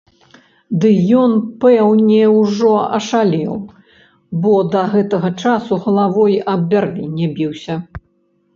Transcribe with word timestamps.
Ды 0.83 0.89
ён 1.23 1.31
пэўне 1.63 2.21
ўжо 2.37 2.71
ашалеў, 2.99 3.53
бо 4.47 4.53
да 4.73 4.83
гэтага 4.97 5.29
часу 5.43 5.73
галавой 5.87 6.33
аб 6.55 6.61
бярвенне 6.75 7.27
біўся. 7.41 7.75